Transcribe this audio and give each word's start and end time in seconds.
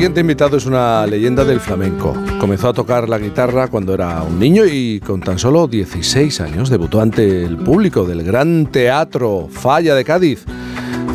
siguiente 0.00 0.22
invitado 0.22 0.56
es 0.56 0.64
una 0.64 1.06
leyenda 1.06 1.44
del 1.44 1.60
flamenco. 1.60 2.16
Comenzó 2.40 2.70
a 2.70 2.72
tocar 2.72 3.06
la 3.06 3.18
guitarra 3.18 3.68
cuando 3.68 3.92
era 3.92 4.22
un 4.22 4.38
niño 4.38 4.64
y 4.64 4.98
con 4.98 5.20
tan 5.20 5.38
solo 5.38 5.68
16 5.68 6.40
años 6.40 6.70
debutó 6.70 7.02
ante 7.02 7.44
el 7.44 7.58
público 7.58 8.04
del 8.04 8.24
Gran 8.24 8.66
Teatro 8.72 9.48
Falla 9.50 9.94
de 9.94 10.04
Cádiz. 10.04 10.46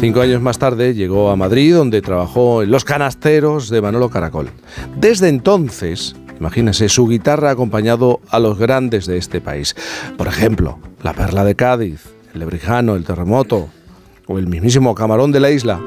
Cinco 0.05 0.21
años 0.21 0.39
más 0.39 0.59
tarde 0.59 0.93
llegó 0.93 1.31
a 1.31 1.35
Madrid, 1.35 1.73
donde 1.73 1.99
trabajó 1.99 2.61
en 2.61 2.69
Los 2.69 2.85
Canasteros 2.85 3.69
de 3.71 3.81
Manolo 3.81 4.11
Caracol. 4.11 4.51
Desde 4.95 5.29
entonces, 5.29 6.15
imagínense, 6.39 6.89
su 6.89 7.07
guitarra 7.07 7.49
ha 7.49 7.53
acompañado 7.53 8.19
a 8.29 8.37
los 8.37 8.59
grandes 8.59 9.07
de 9.07 9.17
este 9.17 9.41
país. 9.41 9.75
Por 10.15 10.27
ejemplo, 10.27 10.77
La 11.01 11.13
Perla 11.13 11.43
de 11.43 11.55
Cádiz, 11.55 12.03
El 12.35 12.41
Lebrijano, 12.41 12.95
El 12.95 13.03
Terremoto 13.03 13.69
o 14.27 14.37
el 14.37 14.45
mismísimo 14.45 14.93
Camarón 14.93 15.31
de 15.31 15.39
la 15.39 15.49
Isla. 15.49 15.81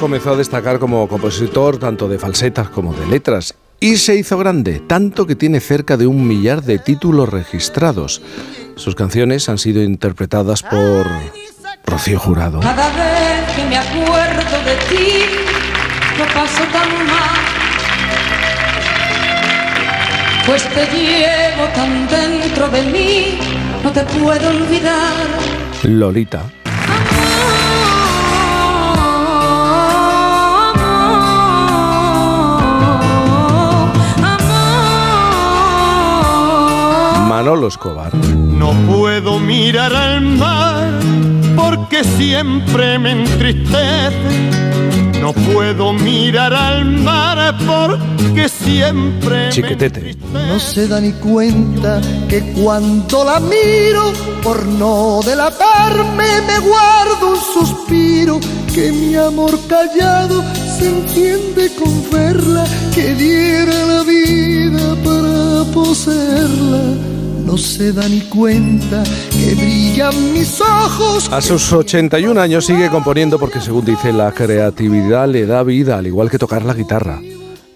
Comenzó 0.00 0.32
a 0.32 0.36
destacar 0.36 0.78
como 0.78 1.08
compositor 1.08 1.78
tanto 1.78 2.08
de 2.08 2.18
falsetas 2.18 2.68
como 2.68 2.92
de 2.92 3.06
letras 3.06 3.54
y 3.80 3.96
se 3.96 4.16
hizo 4.16 4.38
grande, 4.38 4.80
tanto 4.86 5.26
que 5.26 5.34
tiene 5.34 5.60
cerca 5.60 5.96
de 5.96 6.06
un 6.06 6.26
millar 6.26 6.62
de 6.62 6.78
títulos 6.78 7.28
registrados. 7.28 8.22
Sus 8.76 8.94
canciones 8.94 9.48
han 9.48 9.58
sido 9.58 9.82
interpretadas 9.82 10.62
por 10.62 11.06
Rocío 11.86 12.18
Jurado. 12.18 12.60
Cada 12.60 12.88
vez 12.90 13.52
que 13.56 13.64
me 13.64 13.76
acuerdo 13.76 14.64
de 14.64 14.76
ti, 14.88 15.44
paso 16.32 16.62
tan 16.72 17.06
mal. 17.06 17.40
Pues 20.46 20.62
te 20.68 20.86
llevo 20.86 21.66
tan 21.74 22.06
dentro 22.08 22.68
de 22.68 22.82
mí, 22.82 23.38
no 23.82 23.90
te 23.90 24.02
puedo 24.04 24.48
olvidar. 24.50 25.26
Lolita. 25.82 26.42
Manolo 37.34 37.66
Escobar. 37.66 38.14
No 38.14 38.70
puedo 38.86 39.40
mirar 39.40 39.92
al 39.92 40.20
mar 40.20 40.88
porque 41.56 42.04
siempre 42.04 42.96
me 43.00 43.10
entristece. 43.10 44.50
No 45.20 45.32
puedo 45.32 45.92
mirar 45.92 46.54
al 46.54 46.84
mar 46.84 47.56
porque 47.66 48.48
siempre 48.48 49.48
Chiquetete. 49.48 50.16
Me 50.32 50.46
no 50.46 50.60
se 50.60 50.86
da 50.86 51.00
ni 51.00 51.10
cuenta 51.14 52.00
que 52.28 52.52
cuando 52.52 53.24
la 53.24 53.40
miro, 53.40 54.12
por 54.40 54.64
no 54.66 55.18
delatarme, 55.26 56.40
me 56.46 56.58
guardo 56.60 57.30
un 57.30 57.40
suspiro. 57.52 58.38
Que 58.72 58.92
mi 58.92 59.16
amor 59.16 59.58
callado 59.66 60.44
se 60.78 60.88
entiende 60.88 61.72
con 61.74 62.10
verla, 62.12 62.64
que 62.94 63.12
diera 63.14 63.86
la 63.86 64.02
vida 64.04 64.94
para 65.02 65.64
poseerla 65.72 67.13
no 67.44 67.58
se 67.58 67.92
da 67.92 68.08
ni 68.08 68.20
cuenta 68.22 69.02
que 69.30 69.54
brillan 69.54 70.32
mis 70.32 70.60
ojos. 70.60 71.30
A 71.32 71.40
sus 71.40 71.72
81 71.72 72.40
años 72.40 72.66
sigue 72.66 72.88
componiendo 72.88 73.38
porque 73.38 73.60
según 73.60 73.84
dice 73.84 74.12
la 74.12 74.32
creatividad 74.32 75.28
le 75.28 75.46
da 75.46 75.62
vida, 75.62 75.98
al 75.98 76.06
igual 76.06 76.30
que 76.30 76.38
tocar 76.38 76.64
la 76.64 76.74
guitarra, 76.74 77.20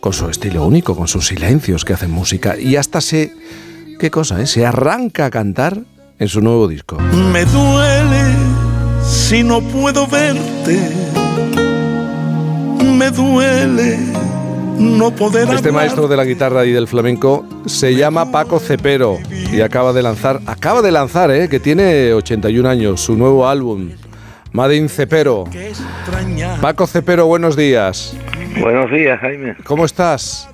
con 0.00 0.12
su 0.12 0.28
estilo 0.28 0.66
único, 0.66 0.96
con 0.96 1.08
sus 1.08 1.26
silencios 1.26 1.84
que 1.84 1.92
hacen 1.92 2.10
música 2.10 2.58
y 2.58 2.76
hasta 2.76 3.00
se 3.00 3.32
qué 3.98 4.10
cosa, 4.10 4.40
eh? 4.40 4.46
se 4.46 4.64
arranca 4.64 5.26
a 5.26 5.30
cantar 5.30 5.82
en 6.18 6.28
su 6.28 6.40
nuevo 6.40 6.68
disco. 6.68 6.96
Me 7.32 7.44
duele 7.44 8.34
si 9.04 9.42
no 9.42 9.60
puedo 9.60 10.06
verte. 10.06 10.92
Me 12.84 13.10
duele 13.10 14.17
no 14.78 15.10
poder 15.10 15.48
Este 15.52 15.72
maestro 15.72 16.08
de 16.08 16.16
la 16.16 16.24
guitarra 16.24 16.64
y 16.64 16.72
del 16.72 16.86
flamenco 16.86 17.44
se 17.66 17.94
llama 17.94 18.30
Paco 18.30 18.58
Cepero 18.60 19.18
y 19.52 19.60
acaba 19.60 19.92
de 19.92 20.02
lanzar, 20.02 20.40
acaba 20.46 20.82
de 20.82 20.92
lanzar, 20.92 21.30
eh, 21.30 21.48
que 21.48 21.60
tiene 21.60 22.12
81 22.12 22.68
años, 22.68 23.00
su 23.00 23.16
nuevo 23.16 23.48
álbum, 23.48 23.90
Madin 24.52 24.88
Cepero. 24.88 25.44
Paco 26.60 26.86
Cepero, 26.86 27.26
buenos 27.26 27.56
días. 27.56 28.16
Buenos 28.60 28.90
días, 28.90 29.20
Jaime. 29.20 29.56
¿Cómo 29.64 29.84
estás? 29.84 30.48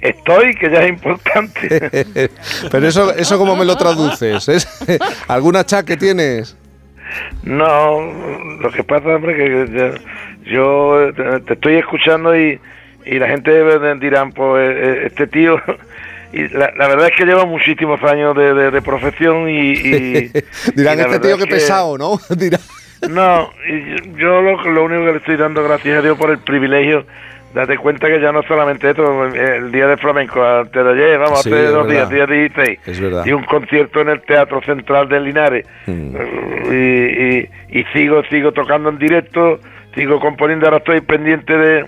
Estoy, 0.00 0.54
que 0.54 0.70
ya 0.70 0.82
es 0.82 0.88
importante. 0.88 2.30
Pero 2.70 2.88
eso, 2.88 3.14
eso 3.14 3.38
¿cómo 3.38 3.54
me 3.54 3.64
lo 3.64 3.76
traduces? 3.76 4.48
¿Es, 4.48 4.98
¿Alguna 5.28 5.64
que 5.64 5.96
tienes? 5.96 6.56
No, 7.42 8.00
lo 8.60 8.70
que 8.70 8.82
pasa, 8.84 9.08
hombre, 9.08 9.36
que 9.36 10.00
yo 10.44 11.10
te 11.46 11.52
estoy 11.52 11.76
escuchando 11.76 12.36
y 12.36 12.60
y 13.04 13.18
la 13.18 13.28
gente 13.28 13.50
dirán, 13.98 14.32
pues 14.32 14.68
eh, 14.68 14.80
eh, 14.82 15.06
este 15.06 15.26
tío... 15.26 15.60
Y 16.32 16.46
la, 16.46 16.70
verdad 16.76 17.08
es 17.08 17.16
que 17.16 17.24
lleva 17.24 17.44
muchísimos 17.44 18.00
años 18.04 18.36
de, 18.36 18.82
profesión 18.82 19.50
y... 19.50 19.74
dirán, 20.76 21.00
este 21.00 21.18
tío 21.18 21.36
que, 21.36 21.48
pesado, 21.48 21.98
¿no? 21.98 22.20
no, 23.10 23.50
yo 24.16 24.40
lo, 24.40 24.62
lo 24.62 24.84
único 24.84 25.06
que 25.06 25.10
le 25.10 25.16
estoy 25.16 25.36
dando 25.36 25.64
gracias 25.64 25.98
a 25.98 26.02
Dios 26.02 26.16
por 26.16 26.30
el 26.30 26.38
privilegio. 26.38 27.04
Date 27.52 27.78
cuenta 27.78 28.06
que 28.06 28.20
ya 28.20 28.30
no 28.30 28.44
solamente 28.44 28.90
esto, 28.90 29.24
el 29.26 29.72
día 29.72 29.88
de 29.88 29.96
flamenco, 29.96 30.40
antes 30.40 30.84
de 30.84 30.92
ayer, 30.92 31.18
vamos, 31.18 31.40
hace 31.40 31.64
dos 31.64 31.88
días, 31.88 32.08
día 32.08 32.24
16, 32.24 32.78
y 33.26 33.32
un 33.32 33.42
concierto 33.42 34.00
en 34.00 34.10
el 34.10 34.20
Teatro 34.20 34.62
Central 34.62 35.08
de 35.08 35.18
Linares, 35.18 35.66
mm. 35.86 36.16
y, 36.70 37.80
y, 37.80 37.84
sigo, 37.92 38.22
sigo 38.30 38.52
tocando 38.52 38.88
en 38.90 38.98
directo, 38.98 39.58
sigo 39.96 40.20
componiendo, 40.20 40.66
ahora 40.66 40.76
estoy 40.76 41.00
pendiente 41.00 41.58
de, 41.58 41.86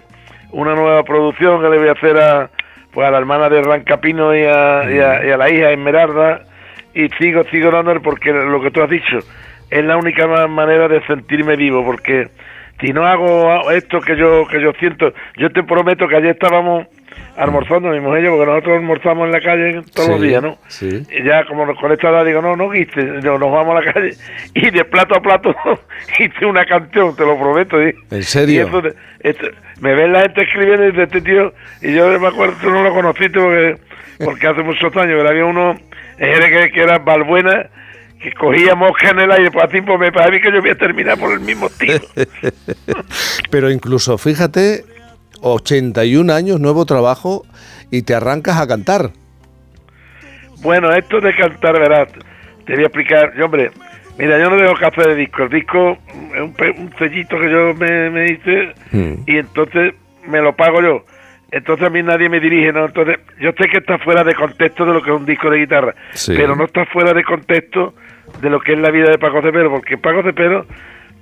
una 0.53 0.75
nueva 0.75 1.03
producción 1.03 1.61
que 1.61 1.69
le 1.69 1.79
voy 1.79 1.89
a 1.89 1.93
hacer 1.93 2.17
a, 2.19 2.51
pues 2.93 3.07
a 3.07 3.11
la 3.11 3.19
hermana 3.19 3.49
de 3.49 3.63
Rancapino 3.63 4.35
y 4.35 4.45
a, 4.45 4.91
y 4.91 5.31
a, 5.31 5.37
la 5.37 5.51
hija 5.51 5.71
Esmeralda 5.71 6.43
y 6.95 7.09
sigo, 7.19 7.43
sigo 7.45 7.71
dándole 7.71 8.01
porque 8.01 8.33
lo 8.33 8.61
que 8.61 8.71
tú 8.71 8.83
has 8.83 8.91
dicho 8.91 9.19
es 9.71 9.85
la 9.85 9.97
única 9.97 10.27
manera 10.47 10.89
de 10.89 11.05
sentirme 11.07 11.57
vivo 11.57 11.85
porque 11.85 12.29
si 12.81 12.93
no 12.93 13.07
hago 13.07 13.71
esto 13.71 14.01
que 14.01 14.17
yo 14.17 14.47
que 14.47 14.61
yo 14.61 14.73
siento, 14.79 15.13
yo 15.37 15.51
te 15.51 15.63
prometo 15.63 16.07
que 16.09 16.17
ayer 16.17 16.31
estábamos 16.31 16.87
almorzando 17.37 17.91
mi 17.91 18.01
mujer 18.01 18.23
y 18.23 18.25
yo, 18.25 18.37
porque 18.37 18.47
nosotros 18.47 18.77
almorzamos 18.79 19.27
en 19.27 19.33
la 19.33 19.41
calle 19.41 19.83
todos 19.95 20.09
los 20.11 20.21
días, 20.21 20.43
¿no? 20.43 20.59
Sí. 20.69 21.03
Y 21.11 21.25
ya 21.25 21.45
como 21.47 21.75
con 21.77 21.93
esta 21.93 22.11
edad 22.11 22.25
digo, 22.25 22.43
no, 22.43 22.57
no 22.57 22.71
guiste, 22.71 23.03
nos 23.03 23.41
vamos 23.41 23.77
a 23.77 23.81
la 23.81 23.93
calle 23.93 24.11
y 24.55 24.71
de 24.71 24.85
plato 24.85 25.17
a 25.17 25.21
plato 25.21 25.55
hice 26.19 26.45
una 26.45 26.65
canción, 26.65 27.15
te 27.17 27.25
lo 27.25 27.39
prometo. 27.39 27.81
¿eh? 27.81 27.95
¿En 28.11 28.23
serio? 28.23 28.71
Me 29.81 29.95
ven 29.95 30.13
la 30.13 30.23
gente 30.23 30.43
escribiendo 30.43 30.85
y 30.85 30.91
dice, 30.91 31.03
este 31.05 31.21
tío, 31.21 31.53
y 31.81 31.95
yo 31.95 32.19
me 32.19 32.29
acuerdo, 32.29 32.55
tú 32.61 32.71
no 32.71 32.83
lo 32.83 32.93
conociste 32.93 33.41
porque, 33.41 33.77
porque 34.25 34.47
hace 34.47 34.63
muchos 34.63 34.95
años, 34.97 35.15
pero 35.17 35.29
había 35.29 35.45
uno 35.45 35.79
que, 36.19 36.71
que 36.73 36.83
era 36.83 36.99
Balbuena 36.99 37.69
que 38.23 38.33
cogía 38.33 38.75
mosca 38.77 39.11
en 39.11 39.19
el 39.19 39.33
aire, 39.33 39.51
pues 39.51 39.65
así 39.65 39.81
pues 39.81 39.99
me 39.99 40.13
parece 40.13 40.41
que 40.41 40.53
yo 40.53 40.61
voy 40.61 40.71
a 40.71 40.77
terminar 40.77 41.19
por 41.19 41.33
el 41.33 41.41
mismo 41.41 41.67
estilo. 41.67 42.01
pero 43.51 43.69
incluso, 43.69 44.17
fíjate, 44.17 44.85
81 45.41 46.33
años, 46.33 46.61
nuevo 46.61 46.87
trabajo 46.87 47.45
y 47.91 48.03
te 48.03 48.15
arrancas 48.15 48.61
a 48.61 48.69
cantar. 48.69 49.11
Bueno, 50.61 50.93
esto 50.93 51.21
de 51.21 51.35
cantar, 51.35 51.79
verás, 51.81 52.09
te 52.65 52.75
voy 52.75 52.85
a 52.85 52.87
explicar. 52.87 53.33
Yo, 53.37 53.47
hombre, 53.47 53.73
mira, 54.19 54.39
yo 54.39 54.51
no 54.51 54.57
dejo 54.57 54.75
café 54.75 55.09
de 55.09 55.15
disco. 55.17 55.45
El 55.45 55.49
disco 55.51 55.99
es 56.35 56.79
un, 56.79 56.93
sellito 56.99 57.39
que 57.39 57.51
yo 57.51 57.75
me, 57.75 58.27
hice 58.27 58.75
hmm. 58.93 59.15
y 59.27 59.37
entonces 59.39 59.95
me 60.27 60.41
lo 60.41 60.55
pago 60.55 60.81
yo. 60.83 61.05
Entonces 61.51 61.87
a 61.87 61.91
mí 61.91 62.03
nadie 62.03 62.31
me 62.31 62.41
dirige, 62.41 62.73
¿no? 62.73 62.87
Entonces, 62.87 63.19
yo 63.39 63.53
sé 63.53 63.69
que 63.69 63.79
está 63.79 63.99
fuera 63.99 64.25
de 64.25 64.35
contexto 64.35 64.87
de 64.87 64.95
lo 64.95 65.03
que 65.03 65.11
es 65.11 65.17
un 65.17 65.27
disco 65.27 65.51
de 65.51 65.59
guitarra, 65.59 65.95
pero 66.27 66.57
no 66.57 66.65
está 66.65 66.87
fuera 66.87 67.13
de 67.13 67.23
contexto 67.23 67.95
de 68.41 68.49
lo 68.49 68.59
que 68.59 68.73
es 68.73 68.79
la 68.79 68.91
vida 68.91 69.11
de 69.11 69.19
Paco 69.19 69.43
Cepero, 69.43 69.71
porque 69.71 69.99
Paco 69.99 70.23
Cepero 70.23 70.67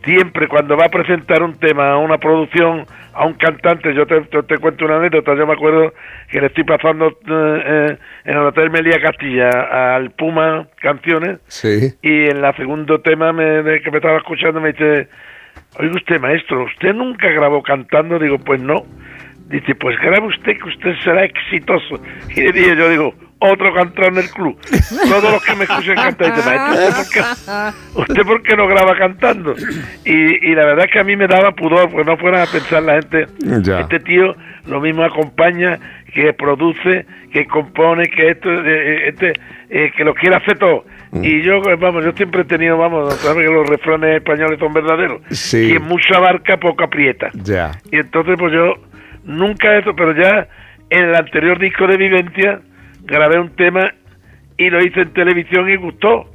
siempre 0.04 0.48
cuando 0.48 0.76
va 0.76 0.86
a 0.86 0.88
presentar 0.88 1.42
un 1.42 1.58
tema 1.58 1.92
a 1.92 1.98
una 1.98 2.18
producción, 2.18 2.86
a 3.12 3.26
un 3.26 3.34
cantante, 3.34 3.94
yo 3.94 4.06
te, 4.06 4.20
te, 4.20 4.58
cuento 4.58 4.84
una 4.84 4.96
anécdota, 4.96 5.34
yo 5.34 5.46
me 5.46 5.52
acuerdo 5.52 5.92
que 6.30 6.40
le 6.40 6.46
estoy 6.46 6.64
pasando 6.64 7.08
eh, 7.08 7.14
eh, 7.28 7.98
en 8.24 8.32
el 8.32 8.46
Hotel 8.46 8.70
Melía 8.70 9.00
Castilla 9.00 9.94
al 9.94 10.10
Puma 10.10 10.68
Canciones 10.80 11.38
y 12.02 12.28
en 12.28 12.40
la 12.40 12.54
segundo 12.56 13.00
tema 13.00 13.32
me, 13.32 13.80
que 13.80 13.90
me 13.90 13.98
estaba 13.98 14.18
escuchando 14.18 14.60
me 14.60 14.72
dice, 14.72 15.08
oiga 15.78 15.94
usted 15.96 16.20
maestro, 16.20 16.64
¿usted 16.64 16.94
nunca 16.94 17.28
grabó 17.28 17.62
cantando? 17.62 18.18
Digo, 18.18 18.38
pues 18.38 18.60
no. 18.60 18.84
Dice, 19.48 19.74
pues 19.74 19.98
grabe 19.98 20.28
usted 20.28 20.58
que 20.58 20.68
usted 20.68 20.94
será 21.02 21.24
exitoso. 21.24 22.00
Y 22.36 22.40
le 22.42 22.52
dije, 22.52 22.76
yo 22.76 22.88
digo, 22.88 23.14
otro 23.40 23.74
cantado 23.74 24.08
en 24.08 24.18
el 24.18 24.30
club. 24.30 24.56
Todos 25.08 25.32
los 25.32 25.44
que 25.44 25.54
me 25.56 25.64
escuchan 25.64 25.96
cantar, 25.96 26.36
dicen, 26.36 26.54
¿usted 26.54 26.94
por, 26.94 27.08
qué, 27.10 27.22
¿usted 27.94 28.22
por 28.22 28.42
qué 28.42 28.56
no 28.56 28.68
graba 28.68 28.96
cantando? 28.96 29.54
Y, 30.04 30.50
y 30.50 30.54
la 30.54 30.64
verdad 30.66 30.84
es 30.84 30.92
que 30.92 31.00
a 31.00 31.04
mí 31.04 31.16
me 31.16 31.26
daba 31.26 31.52
pudor, 31.52 31.90
pues 31.90 32.06
no 32.06 32.16
fueran 32.16 32.42
a 32.42 32.46
pensar 32.46 32.82
la 32.82 32.94
gente, 32.94 33.26
este 33.80 34.00
tío 34.00 34.36
lo 34.66 34.80
mismo 34.80 35.02
acompaña, 35.02 35.78
que 36.12 36.32
produce, 36.32 37.06
que 37.32 37.46
compone, 37.46 38.08
que 38.08 38.30
esto, 38.30 38.50
eh, 38.50 38.62
eh, 38.66 39.08
este, 39.08 39.32
eh, 39.68 39.92
que 39.96 40.04
lo 40.04 40.14
quiere 40.14 40.36
hacer 40.36 40.58
todo. 40.58 40.84
Mm. 41.12 41.24
Y 41.24 41.42
yo, 41.42 41.60
vamos, 41.78 42.04
yo 42.04 42.12
siempre 42.12 42.42
he 42.42 42.44
tenido, 42.44 42.76
vamos, 42.76 43.14
sabes 43.14 43.46
que 43.46 43.52
los 43.52 43.68
refranes 43.68 44.16
españoles 44.16 44.58
son 44.58 44.72
verdaderos. 44.72 45.22
Sí. 45.30 45.74
Y 45.74 45.78
mucha 45.78 46.18
barca, 46.18 46.56
poca 46.58 46.84
aprieta. 46.84 47.30
Ya. 47.34 47.72
Y 47.90 47.96
entonces, 47.96 48.36
pues 48.38 48.52
yo 48.52 48.74
nunca 49.24 49.78
eso, 49.78 49.94
pero 49.94 50.14
ya 50.14 50.48
en 50.90 51.04
el 51.04 51.14
anterior 51.14 51.58
disco 51.58 51.86
de 51.86 51.96
Vivencia 51.96 52.60
grabé 53.10 53.38
un 53.38 53.50
tema 53.56 53.92
y 54.56 54.70
lo 54.70 54.82
hice 54.82 55.00
en 55.02 55.12
televisión 55.12 55.68
y 55.68 55.76
gustó. 55.76 56.26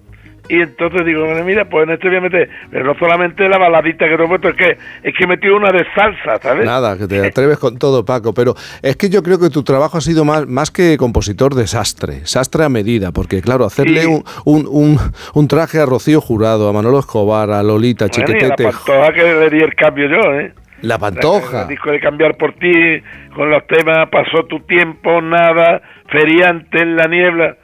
Y 0.48 0.62
entonces 0.62 1.04
digo, 1.06 1.26
mira, 1.44 1.66
pues 1.66 1.88
en 1.88 1.94
este 1.96 2.08
voy 2.08 2.18
a 2.18 2.22
meter, 2.22 2.50
pero 2.70 2.86
no 2.86 2.94
solamente 3.00 3.50
la 3.50 3.58
baladita 3.58 4.08
que 4.08 4.16
te 4.16 4.24
he 4.24 4.28
puesto, 4.28 4.50
es 4.50 4.56
que, 4.56 4.78
es 5.02 5.16
que 5.18 5.24
he 5.24 5.28
metido 5.28 5.56
una 5.58 5.72
de 5.72 5.84
salsa, 5.96 6.38
¿sabes? 6.40 6.66
Nada, 6.66 7.00
que 7.00 7.08
te 7.08 7.26
atreves 7.26 7.58
con 7.58 7.80
todo, 7.80 8.06
Paco, 8.06 8.32
pero 8.32 8.54
es 8.84 8.96
que 8.96 9.10
yo 9.10 9.24
creo 9.24 9.40
que 9.40 9.50
tu 9.50 9.64
trabajo 9.64 9.98
ha 9.98 10.02
sido 10.02 10.24
más, 10.24 10.46
más 10.46 10.70
que 10.70 10.98
compositor 10.98 11.56
de 11.56 11.66
sastre, 11.66 12.28
sastre 12.28 12.64
a 12.64 12.70
medida, 12.70 13.12
porque 13.12 13.42
claro, 13.42 13.66
hacerle 13.66 14.06
un, 14.06 14.24
un, 14.46 15.00
un, 15.34 15.48
traje 15.48 15.80
a 15.80 15.88
Rocío 15.88 16.22
Jurado, 16.22 16.70
a 16.70 16.74
Manolo 16.74 17.00
Escobar, 17.00 17.50
a 17.50 17.64
Lolita, 17.64 18.06
bueno, 18.06 18.28
Chiquetete... 18.28 18.64
la 18.66 18.72
pantoja 18.72 19.14
que 19.14 19.24
le 19.24 19.50
di 19.50 19.64
el 19.64 19.74
cambio 19.74 20.08
yo, 20.08 20.40
¿eh? 20.40 20.54
La 20.82 20.98
pantoja. 20.98 21.64
El 21.64 21.68
disco 21.70 21.92
de 21.92 22.00
cambiar 22.00 22.36
por 22.38 22.54
ti, 22.54 23.02
con 23.34 23.50
los 23.50 23.66
temas 23.68 24.10
Pasó 24.10 24.46
tu 24.46 24.60
tiempo, 24.62 25.22
nada, 25.22 25.82
Feriante 26.10 26.82
en 26.82 26.96
la 26.96 27.06
niebla 27.06 27.56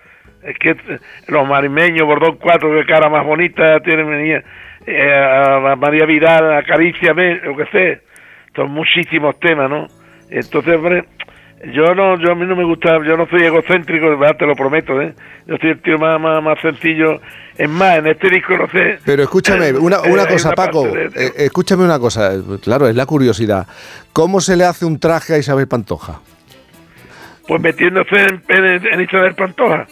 es 0.43 0.57
que 0.57 0.75
los 1.27 1.47
marimeños, 1.47 2.07
Bordón 2.07 2.37
4, 2.37 2.71
que 2.71 2.85
cara 2.85 3.09
más 3.09 3.25
bonita 3.25 3.79
tiene 3.81 4.43
eh, 4.85 5.75
María 5.77 6.05
Vidal, 6.05 6.53
Acaríciame, 6.53 7.35
lo 7.43 7.55
que 7.55 7.65
sé, 7.67 8.01
son 8.55 8.71
muchísimos 8.71 9.39
temas, 9.39 9.69
¿no? 9.69 9.87
Entonces, 10.29 10.75
hombre, 10.75 11.05
yo 11.69 11.93
no, 11.93 12.17
yo 12.19 12.31
a 12.31 12.35
mí 12.35 12.45
no 12.45 12.55
me 12.55 12.63
gusta, 12.63 12.97
yo 13.05 13.15
no 13.15 13.27
soy 13.27 13.43
egocéntrico, 13.43 14.17
verdad, 14.17 14.35
te 14.37 14.45
lo 14.45 14.55
prometo, 14.55 14.99
¿eh? 14.99 15.13
Yo 15.45 15.57
soy 15.57 15.71
el 15.71 15.81
tío 15.81 15.97
más, 15.99 16.19
más, 16.19 16.59
sencillo. 16.59 17.21
Es 17.55 17.69
más, 17.69 17.99
en 17.99 18.07
este 18.07 18.29
disco 18.29 18.57
no 18.57 18.67
sé. 18.69 18.97
Pero 19.05 19.23
escúchame, 19.23 19.71
una, 19.77 20.01
una 20.01 20.25
cosa, 20.25 20.53
Paco, 20.53 20.87
eh, 20.87 21.31
escúchame 21.37 21.83
una 21.83 21.99
cosa, 21.99 22.31
claro, 22.63 22.87
es 22.87 22.95
la 22.95 23.05
curiosidad. 23.05 23.67
¿Cómo 24.11 24.41
se 24.41 24.57
le 24.57 24.63
hace 24.63 24.85
un 24.85 24.99
traje 24.99 25.35
a 25.35 25.37
Isabel 25.37 25.67
Pantoja? 25.67 26.21
Pues 27.47 27.61
metiéndose 27.61 28.27
en, 28.47 28.85
en, 28.87 29.01
Isabel 29.01 29.35
Pantoja. 29.35 29.85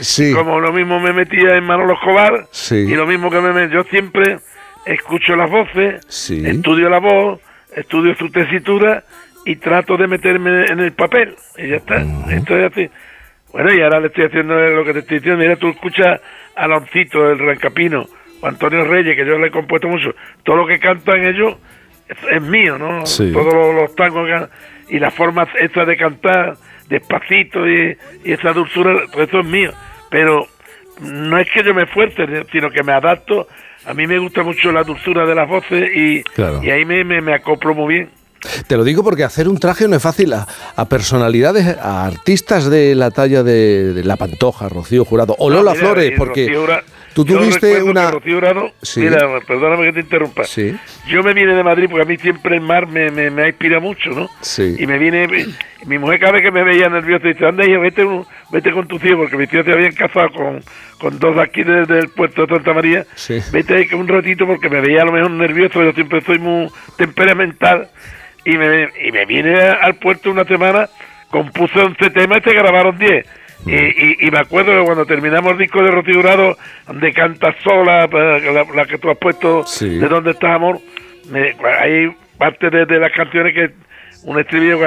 Sí. 0.00 0.32
Como 0.32 0.60
lo 0.60 0.72
mismo 0.72 0.98
me 1.00 1.12
metía 1.12 1.56
en 1.56 1.64
Manolo 1.64 1.94
Escobar. 1.94 2.46
Sí. 2.50 2.76
Y 2.76 2.94
lo 2.94 3.06
mismo 3.06 3.30
que 3.30 3.40
me 3.40 3.70
Yo 3.70 3.84
siempre 3.84 4.38
escucho 4.84 5.34
las 5.36 5.50
voces, 5.50 6.04
estudio 6.30 6.88
la 6.88 6.98
voz, 6.98 7.40
estudio 7.74 8.14
su 8.16 8.30
tesitura 8.30 9.04
y 9.46 9.56
trato 9.56 9.96
de 9.96 10.08
meterme 10.08 10.66
en 10.66 10.80
el 10.80 10.92
papel. 10.92 11.34
Y 11.56 11.68
ya 11.68 11.76
está. 11.76 12.04
Esto 12.30 12.58
es 12.58 12.72
así. 12.72 12.90
Bueno, 13.52 13.72
y 13.72 13.80
ahora 13.80 14.00
le 14.00 14.08
estoy 14.08 14.24
haciendo 14.24 14.54
lo 14.54 14.84
que 14.84 14.92
te 14.92 14.98
estoy 14.98 15.18
diciendo. 15.18 15.42
Mira, 15.42 15.56
tú 15.56 15.68
escuchas 15.68 16.20
a 16.56 16.66
Loncito, 16.66 17.30
el 17.30 17.38
Rancapino, 17.38 18.06
o 18.40 18.46
Antonio 18.46 18.84
Reyes, 18.84 19.16
que 19.16 19.24
yo 19.24 19.38
le 19.38 19.46
he 19.46 19.50
compuesto 19.50 19.88
mucho. 19.88 20.14
Todo 20.42 20.56
lo 20.56 20.66
que 20.66 20.80
cantan 20.80 21.24
ellos 21.24 21.56
es, 22.08 22.42
mío, 22.42 22.76
¿no? 22.76 23.04
Todos 23.32 23.54
los, 23.54 23.74
los 23.74 23.94
tangos 23.94 24.28
y 24.88 24.98
la 24.98 25.10
forma 25.10 25.46
esa 25.60 25.84
de 25.84 25.96
cantar 25.96 26.56
despacito 26.88 27.68
y, 27.68 27.96
esa 28.24 28.52
dulzura, 28.52 29.06
todo 29.12 29.22
eso 29.22 29.40
es 29.40 29.46
mío. 29.46 29.70
Pero 30.10 30.48
no 31.00 31.38
es 31.38 31.48
que 31.50 31.62
yo 31.62 31.72
me 31.72 31.84
esfuerce, 31.84 32.26
sino 32.50 32.68
que 32.70 32.82
me 32.82 32.92
adapto. 32.92 33.46
A 33.86 33.94
mí 33.94 34.08
me 34.08 34.18
gusta 34.18 34.42
mucho 34.42 34.72
la 34.72 34.82
dulzura 34.82 35.24
de 35.24 35.34
las 35.36 35.48
voces 35.48 35.88
y, 35.94 36.24
y 36.62 36.70
ahí 36.70 36.84
me, 36.84 37.04
me, 37.04 37.20
me 37.20 37.32
acoplo 37.32 37.74
muy 37.74 37.94
bien. 37.94 38.10
Te 38.66 38.76
lo 38.76 38.84
digo 38.84 39.02
porque 39.02 39.24
hacer 39.24 39.48
un 39.48 39.58
traje 39.58 39.88
no 39.88 39.96
es 39.96 40.02
fácil 40.02 40.32
a, 40.32 40.46
personalidades, 40.88 41.76
a 41.78 42.06
artistas 42.06 42.70
de 42.70 42.94
la 42.94 43.10
talla 43.10 43.42
de, 43.42 44.02
La 44.04 44.16
Pantoja, 44.16 44.68
Rocío 44.68 45.04
Jurado 45.04 45.34
o 45.38 45.50
Lola 45.50 45.74
Flores, 45.74 46.12
porque 46.16 46.56
tú 47.14 47.24
tuviste 47.24 47.82
una... 47.82 48.10
Rocío 48.10 48.34
Jurado, 48.36 48.72
Mira, 48.96 49.40
perdóname 49.46 49.86
que 49.86 49.92
te 49.92 50.00
interrumpa. 50.00 50.44
Sí. 50.44 50.76
Yo 51.08 51.22
me 51.22 51.32
vine 51.34 51.54
de 51.54 51.62
Madrid 51.62 51.86
porque 51.90 52.02
a 52.02 52.06
mí 52.06 52.16
siempre 52.16 52.56
el 52.56 52.60
mar 52.62 52.86
me, 52.86 53.10
me, 53.10 53.30
me 53.30 53.48
inspira 53.48 53.80
mucho, 53.80 54.10
¿no? 54.10 54.28
Sí. 54.40 54.76
Y 54.78 54.86
me 54.86 54.98
viene... 54.98 55.26
Mi 55.86 55.98
mujer 55.98 56.18
cada 56.18 56.32
vez 56.32 56.42
que 56.42 56.50
me 56.50 56.64
veía 56.64 56.88
nervioso 56.88 57.28
dice, 57.28 57.46
anda, 57.46 57.64
hijo, 57.64 57.80
vete, 57.80 58.04
vete 58.50 58.72
con 58.72 58.88
tu 58.88 58.98
tío, 58.98 59.16
porque 59.16 59.36
mi 59.36 59.46
tío 59.46 59.62
se 59.62 59.72
habían 59.72 59.92
casado 59.92 60.32
con, 60.32 60.60
con 60.98 61.18
dos 61.18 61.36
de 61.36 61.42
aquí 61.42 61.62
desde 61.62 62.00
el 62.00 62.08
puerto 62.08 62.46
de 62.46 62.54
Santa 62.54 62.72
María. 62.72 63.06
Sí. 63.14 63.38
Vete 63.52 63.74
ahí 63.74 63.88
un 63.92 64.08
ratito 64.08 64.46
porque 64.46 64.68
me 64.68 64.80
veía 64.80 65.02
a 65.02 65.04
lo 65.04 65.12
mejor 65.12 65.30
nervioso, 65.30 65.82
yo 65.84 65.92
siempre 65.92 66.22
soy 66.22 66.38
muy 66.38 66.68
temperamental 66.96 67.88
y 68.46 68.56
me, 68.56 68.88
y 69.04 69.12
me 69.12 69.26
vine 69.26 69.58
al 69.58 69.96
puerto 69.96 70.30
una 70.30 70.44
semana, 70.44 70.88
compuse 71.30 71.80
11 71.80 72.10
temas 72.10 72.38
y 72.38 72.50
se 72.50 72.54
grabaron 72.54 72.96
10. 72.96 73.26
Y, 73.66 73.74
y, 73.74 74.16
y, 74.20 74.30
me 74.30 74.38
acuerdo 74.38 74.78
que 74.78 74.84
cuando 74.84 75.04
terminamos 75.04 75.52
el 75.52 75.58
disco 75.58 75.82
de 75.82 75.90
Rocío 75.90 76.22
donde 76.86 77.12
canta 77.12 77.52
sola, 77.64 78.06
pues, 78.08 78.44
la, 78.74 78.86
que 78.86 78.98
tú 78.98 79.10
has 79.10 79.18
puesto, 79.18 79.64
de 79.80 80.08
dónde 80.08 80.30
estás, 80.30 80.54
amor, 80.54 80.78
me, 81.28 81.56
hay 81.80 82.14
parte 82.38 82.70
de, 82.70 82.86
de, 82.86 83.00
las 83.00 83.10
canciones 83.10 83.52
que 83.52 83.70
un 84.22 84.38
estribillo 84.38 84.78
que 84.78 84.86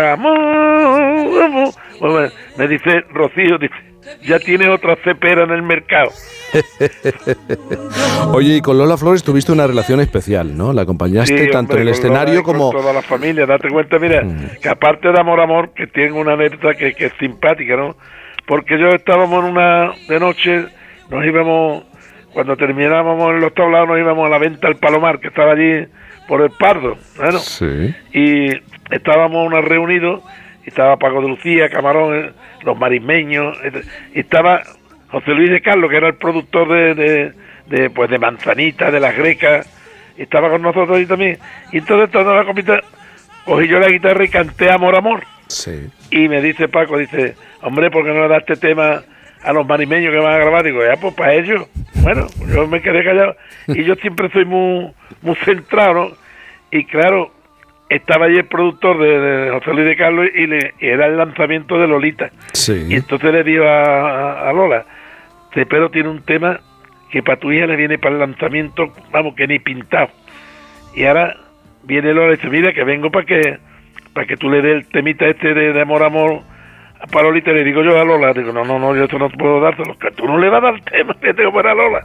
me 2.57 2.67
dice 2.69 3.03
Rocío, 3.11 3.57
dice, 3.57 3.75
ya 4.21 4.39
tiene 4.39 4.69
otra 4.69 4.95
cepera 5.03 5.43
en 5.43 5.51
el 5.51 5.61
mercado. 5.61 6.11
Oye, 8.33 8.57
y 8.57 8.61
con 8.61 8.77
Lola 8.77 8.97
Flores 8.97 9.23
tuviste 9.23 9.51
una 9.51 9.67
relación 9.67 9.99
especial, 9.99 10.57
¿no? 10.57 10.73
La 10.73 10.83
acompañaste 10.83 11.47
tanto 11.47 11.75
en 11.75 11.81
el 11.81 11.89
escenario 11.89 12.43
como... 12.43 12.71
Con 12.71 12.81
toda 12.81 12.93
la 12.93 13.01
familia, 13.01 13.45
date 13.45 13.69
cuenta, 13.69 13.99
mira, 13.99 14.23
mm. 14.23 14.59
que 14.61 14.69
aparte 14.69 15.11
de 15.11 15.19
Amor 15.19 15.39
Amor, 15.39 15.73
que 15.73 15.87
tiene 15.87 16.13
una 16.13 16.33
anécdota 16.33 16.75
que, 16.75 16.93
que 16.93 17.07
es 17.07 17.13
simpática, 17.19 17.75
¿no? 17.75 17.95
Porque 18.47 18.79
yo 18.79 18.87
estábamos 18.89 19.43
en 19.43 19.51
una 19.51 19.93
de 20.07 20.19
noche, 20.19 20.65
nos 21.09 21.25
íbamos, 21.25 21.83
cuando 22.33 22.57
terminábamos 22.57 23.31
en 23.35 23.41
los 23.41 23.53
tablados, 23.53 23.89
nos 23.89 23.99
íbamos 23.99 24.25
a 24.25 24.29
la 24.29 24.39
venta 24.39 24.67
al 24.67 24.77
Palomar, 24.77 25.19
que 25.19 25.27
estaba 25.27 25.51
allí 25.51 25.85
por 26.27 26.41
el 26.41 26.51
Pardo, 26.51 26.95
bueno, 27.17 27.39
sí. 27.39 27.93
y 28.13 28.49
estábamos 28.91 29.47
una 29.47 29.61
reunidos, 29.61 30.21
estaba 30.65 30.97
Paco 30.97 31.21
de 31.21 31.29
Lucía, 31.29 31.69
Camarón, 31.69 32.15
eh, 32.15 32.31
los 32.63 32.77
marismeños, 32.77 33.57
y 34.13 34.19
estaba 34.19 34.61
José 35.09 35.31
Luis 35.31 35.49
de 35.49 35.61
Carlos, 35.61 35.89
que 35.89 35.97
era 35.97 36.07
el 36.07 36.15
productor 36.15 36.67
de, 36.69 37.33
de, 37.67 37.89
pues 37.89 38.09
de 38.09 38.19
Manzanita, 38.19 38.91
de 38.91 38.99
las 38.99 39.15
Grecas, 39.15 39.67
estaba 40.17 40.49
con 40.49 40.61
nosotros 40.61 40.97
ahí 40.97 41.05
también. 41.05 41.37
Y 41.71 41.79
entonces 41.79 42.11
toda 42.11 42.35
la 42.35 42.45
comida, 42.45 42.81
cogí 43.45 43.67
yo 43.67 43.79
la 43.79 43.89
guitarra 43.89 44.23
y 44.23 44.29
canté 44.29 44.71
Amor, 44.71 44.95
Amor. 44.95 45.23
Sí. 45.47 45.89
Y 46.11 46.27
me 46.27 46.41
dice 46.41 46.67
Paco, 46.67 46.97
dice, 46.97 47.35
hombre, 47.61 47.89
¿por 47.89 48.03
qué 48.03 48.11
no 48.11 48.21
le 48.23 48.27
das 48.27 48.43
este 48.47 48.55
tema 48.55 49.01
a 49.41 49.53
los 49.53 49.65
marimeños 49.65 50.13
que 50.13 50.19
van 50.19 50.33
a 50.33 50.37
grabar? 50.37 50.63
Digo, 50.63 50.81
ya, 50.83 50.99
pues 50.99 51.13
para 51.15 51.33
ellos. 51.33 51.67
Bueno, 51.95 52.27
yo 52.47 52.67
me 52.67 52.81
quedé 52.81 53.03
callado. 53.03 53.35
Y 53.67 53.83
yo 53.83 53.95
siempre 53.95 54.29
soy 54.31 54.45
muy, 54.45 54.91
muy 55.21 55.35
centrado, 55.37 55.93
¿no? 55.93 56.11
Y 56.71 56.85
claro, 56.85 57.31
estaba 57.89 58.25
allí 58.25 58.37
el 58.37 58.45
productor 58.45 58.99
de, 58.99 59.49
José 59.51 59.73
Luis 59.73 59.85
de 59.85 59.95
Carlos 59.95 60.27
y, 60.33 60.47
le, 60.47 60.73
era 60.79 61.07
el 61.07 61.17
lanzamiento 61.17 61.79
de 61.79 61.87
Lolita. 61.87 62.31
Sí. 62.53 62.85
Y 62.87 62.95
entonces 62.95 63.31
le 63.33 63.43
dio 63.43 63.63
a, 63.67 64.51
Lola, 64.53 64.85
pero 65.67 65.89
tiene 65.89 66.09
un 66.09 66.21
tema 66.21 66.59
que 67.11 67.23
para 67.23 67.39
tu 67.39 67.51
hija 67.51 67.65
le 67.65 67.75
viene 67.75 67.97
para 67.97 68.13
el 68.15 68.19
lanzamiento, 68.19 68.93
vamos, 69.11 69.35
que 69.35 69.47
ni 69.47 69.59
pintado. 69.59 70.09
Y 70.95 71.05
ahora 71.05 71.35
viene 71.83 72.13
Lola 72.13 72.33
y 72.33 72.35
dice, 72.35 72.49
mira 72.49 72.73
que 72.73 72.83
vengo 72.83 73.09
para 73.09 73.25
que 73.25 73.57
para 74.13 74.25
que 74.25 74.37
tú 74.37 74.49
le 74.49 74.61
des 74.61 74.75
el 74.75 74.85
temita 74.87 75.27
este 75.27 75.53
de, 75.53 75.79
amor, 75.79 76.03
amor 76.03 76.41
a 77.01 77.07
Parolita, 77.07 77.51
le 77.51 77.63
digo 77.63 77.81
yo 77.81 77.97
a 77.99 78.03
Lola, 78.03 78.33
digo, 78.33 78.51
no, 78.51 78.65
no, 78.65 78.77
no, 78.77 78.95
yo 78.95 79.05
esto 79.05 79.17
no 79.17 79.29
puedo 79.29 79.61
dárselo, 79.61 79.97
que 79.97 80.11
tú 80.11 80.25
no 80.25 80.37
le 80.37 80.49
vas 80.49 80.63
a 80.63 80.71
dar 80.71 80.81
tema, 80.81 81.15
que 81.21 81.33
tengo 81.33 81.53
para 81.53 81.73
Lola, 81.73 82.01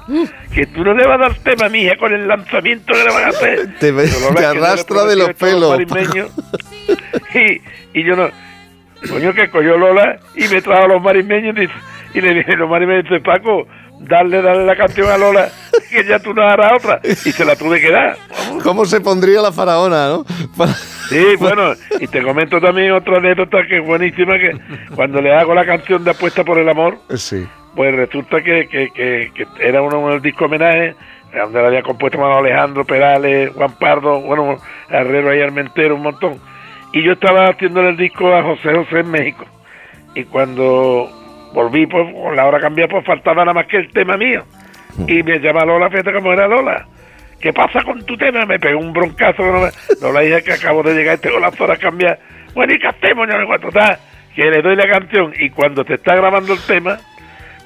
que 0.55 0.67
tú 0.67 0.85
no 0.85 0.95
le 0.95 1.07
vas 1.07 1.17
a 1.17 1.23
dar 1.25 1.35
tema, 1.35 1.69
mija, 1.69 1.97
con 1.97 2.13
el 2.13 2.29
lanzamiento 2.29 2.93
que 2.93 3.05
le 3.05 3.13
van 3.13 3.25
a 3.25 3.29
hacer. 3.29 3.75
Te, 3.81 3.93
te 3.93 4.47
arrastra 4.47 5.05
de 5.05 5.17
los 5.17 5.35
pelos. 5.35 5.81
y, 7.35 7.61
y 7.99 8.05
yo 8.05 8.15
no, 8.15 8.29
coño, 9.09 9.35
que 9.35 9.51
cogió 9.51 9.77
Lola 9.77 10.19
y 10.37 10.47
me 10.47 10.63
trajo 10.63 10.85
a 10.85 10.89
los 10.89 11.03
marismeños 11.03 11.57
y, 11.59 12.19
y 12.19 12.21
le 12.21 12.35
dije, 12.35 12.57
los 12.57 12.71
marismeños, 12.71 13.05
dice, 13.05 13.21
Paco, 13.21 13.67
darle, 13.99 14.43
darle 14.43 14.65
la 14.65 14.77
canción 14.77 15.11
a 15.11 15.19
Lola, 15.19 15.49
que 15.91 16.05
ya 16.05 16.21
tú 16.21 16.33
no 16.35 16.43
harás 16.43 16.73
otra. 16.75 17.01
Y 17.05 17.33
se 17.33 17.45
la 17.45 17.57
tuve 17.57 17.81
que 17.81 17.91
dar. 17.91 18.17
¿Cómo 18.63 18.85
se 18.85 19.01
pondría 19.01 19.41
la 19.43 19.51
faraona, 19.53 20.09
no? 20.09 20.25
Sí, 21.15 21.37
bueno, 21.39 21.75
y 22.01 22.07
te 22.09 22.23
comento 22.23 22.61
también 22.61 22.91
otra 22.93 23.19
anécdota 23.19 23.65
que 23.67 23.77
es 23.77 23.85
buenísima, 23.85 24.37
que 24.37 24.59
cuando 24.95 25.23
le 25.23 25.33
hago 25.33 25.55
la 25.55 25.65
canción 25.65 26.03
de 26.03 26.11
Apuesta 26.11 26.43
por 26.43 26.59
el 26.59 26.69
Amor, 26.69 26.99
sí. 27.15 27.47
pues 27.77 27.95
resulta 27.95 28.43
que, 28.43 28.67
que, 28.69 28.91
que, 29.33 29.47
era 29.61 29.81
uno 29.81 30.09
del 30.11 30.21
disco 30.21 30.47
homenaje, 30.47 30.95
donde 31.33 31.61
la 31.63 31.69
había 31.69 31.83
compuesto 31.83 32.19
Manuel 32.19 32.47
Alejandro, 32.47 32.85
Perales, 32.85 33.53
Juan 33.55 33.73
Pardo, 33.79 34.21
bueno, 34.23 34.59
Herrero 34.91 35.35
y 35.35 35.41
Armentero, 35.41 35.95
un 35.95 36.03
montón. 36.03 36.41
Y 36.93 37.03
yo 37.03 37.13
estaba 37.13 37.47
haciéndole 37.47 37.91
el 37.91 37.97
disco 37.97 38.35
a 38.35 38.43
José 38.43 38.75
José 38.75 39.01
en 39.01 39.11
México. 39.11 39.45
Y 40.15 40.25
cuando 40.25 41.11
volví, 41.53 41.87
pues 41.87 42.13
con 42.13 42.37
la 42.37 42.47
hora 42.47 42.61
cambiada, 42.61 42.91
pues 42.91 43.05
faltaba 43.05 43.45
nada 43.45 43.55
más 43.55 43.67
que 43.67 43.79
el 43.79 43.89
tema 43.91 44.17
mío. 44.17 44.45
Mm. 44.97 45.05
Y 45.09 45.23
me 45.23 45.39
llama 45.39 45.65
Lola, 45.65 45.91
fíjate 45.91 46.13
cómo 46.13 46.33
era 46.33 46.47
Lola. 46.47 46.87
¿Qué 47.45 47.53
pasa 47.53 47.83
con 47.83 48.03
tu 48.07 48.17
tema? 48.17 48.47
Me 48.47 48.59
pegó 48.59 48.81
un 48.81 48.95
broncazo. 48.95 49.43
No, 50.01 50.13
la 50.13 50.21
dije 50.21 50.43
que 50.43 50.55
acabo 50.55 50.83
de 50.83 50.95
llegar 50.95 51.19
y 51.19 51.21
tengo 51.21 51.39
las 51.39 51.61
horas 51.61 51.79
cambiadas. 51.79 52.19
Bueno, 52.55 52.73
¿y 52.73 52.79
qué 52.79 52.87
hacemos? 52.87 53.29
Yo 53.29 53.37
no 53.37 53.59
Que 54.35 54.51
le 54.51 54.63
doy 54.63 54.75
la 54.75 54.89
canción 54.89 55.31
y 55.39 55.51
cuando 55.51 55.85
te 55.85 55.97
está 55.97 56.17
grabando 56.17 56.55
el 56.55 56.61
tema, 56.61 56.97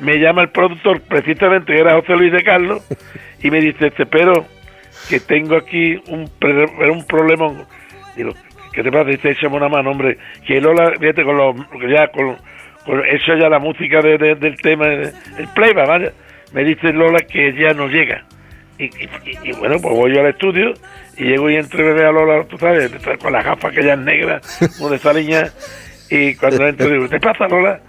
me 0.01 0.19
llama 0.19 0.43
el 0.43 0.49
productor, 0.49 1.01
precisamente, 1.03 1.73
que 1.73 1.79
era 1.79 1.95
José 1.95 2.17
Luis 2.17 2.33
de 2.33 2.43
Carlos, 2.43 2.85
y 3.41 3.53
me 3.53 3.61
dice, 3.61 3.87
este, 3.87 4.05
pero 4.05 4.47
que 5.09 5.21
tengo 5.21 5.55
aquí 5.55 5.95
un, 6.09 6.29
un 6.91 7.07
problema. 7.07 7.47
Digo, 8.17 8.33
¿qué 8.73 8.83
te 8.83 8.91
pasa? 8.91 9.05
Dice, 9.05 9.31
échame 9.31 9.59
una 9.59 9.69
mano, 9.69 9.93
hombre. 9.93 10.19
Que 10.45 10.61
Lola, 10.61 10.91
fíjate, 10.99 11.23
con 11.23 11.37
los, 11.37 11.55
ya 11.89 12.09
con, 12.09 12.37
eso 13.07 13.37
ya 13.37 13.49
la 13.49 13.61
música 13.61 14.01
del 14.01 14.57
tema, 14.61 14.87
el 14.89 15.49
playback, 15.55 15.87
¿vale? 15.87 16.13
Me 16.53 16.65
dice 16.65 16.93
Lola 16.93 17.21
que 17.21 17.53
ya 17.53 17.75
no 17.75 17.87
llega. 17.87 18.25
Y, 18.79 19.53
bueno, 19.53 19.77
pues 19.81 19.95
voy 19.95 20.15
yo 20.15 20.21
al 20.21 20.29
estudio 20.29 20.73
y 21.17 21.25
llego 21.25 21.51
y 21.51 21.57
entro 21.57 21.81
y 21.81 21.95
veo 21.95 22.09
a 22.09 22.13
Lola, 22.13 22.45
tú 22.45 22.57
sabes, 22.59 22.91
con 23.21 23.33
las 23.33 23.45
gafas 23.45 23.73
que 23.73 23.83
ya 23.83 23.95
es 23.95 23.99
negra, 23.99 24.41
como 24.77 24.91
de 24.91 24.97
esa 24.97 25.13
niña. 25.13 25.45
Y 26.11 26.35
cuando 26.37 26.67
entro 26.67 26.89
digo, 26.89 27.09
¿qué 27.09 27.19
pasa, 27.19 27.49
Lola? 27.49 27.81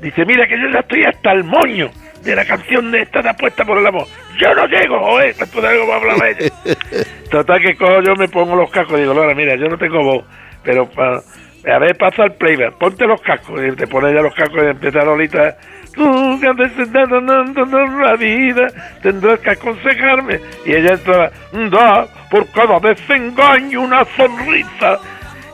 Dice, 0.00 0.24
mira 0.24 0.46
que 0.46 0.60
yo 0.60 0.68
ya 0.72 0.78
estoy 0.78 1.04
hasta 1.04 1.32
el 1.32 1.42
moño 1.42 1.90
de 2.22 2.36
la 2.36 2.44
canción 2.44 2.90
de 2.92 3.02
esta 3.02 3.20
de 3.20 3.30
apuesta 3.30 3.64
por 3.64 3.78
el 3.78 3.86
amor. 3.86 4.06
Yo 4.38 4.54
no 4.54 4.66
llego, 4.66 5.00
joder, 5.00 5.34
después 5.34 5.62
de 5.62 5.68
algo 5.68 5.88
va 5.88 5.94
a 5.94 5.98
hablar 5.98 6.16
ella. 6.28 6.52
Total 7.30 7.60
que 7.60 7.76
cojo 7.76 8.00
yo 8.02 8.14
me 8.14 8.28
pongo 8.28 8.54
los 8.54 8.70
cascos 8.70 8.96
y 8.98 9.02
digo, 9.02 9.14
Lola, 9.14 9.34
mira, 9.34 9.56
yo 9.56 9.68
no 9.68 9.76
tengo 9.76 10.02
voz, 10.02 10.24
pero 10.62 10.88
a 11.66 11.78
ver, 11.78 11.96
pasa 11.96 12.24
el 12.24 12.32
playback, 12.32 12.74
ponte 12.78 13.06
los 13.06 13.20
cascos. 13.20 13.60
Y 13.60 13.74
te 13.76 13.86
pone 13.86 14.14
ya 14.14 14.22
los 14.22 14.34
cascos 14.34 14.62
y 14.62 14.66
empieza 14.66 15.04
Lolita, 15.04 15.56
tú 15.94 16.38
que 16.40 16.48
has 16.48 16.56
la 18.00 18.16
vida, 18.16 18.66
tendrás 19.02 19.40
que 19.40 19.50
aconsejarme. 19.50 20.40
Y 20.64 20.74
ella 20.74 20.94
entra, 20.94 21.30
da 21.70 22.06
por 22.30 22.50
cada 22.50 22.78
desengaño 22.80 23.82
una 23.82 24.04
sonrisa 24.16 25.00